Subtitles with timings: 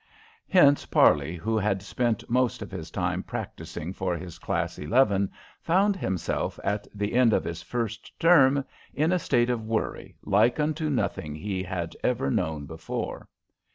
[0.49, 5.29] Hence Parley, who had spent most of his time practicing for his class eleven,
[5.61, 10.59] found himself at the end of his first term in a state of worry like
[10.59, 13.27] unto nothing he had ever known before.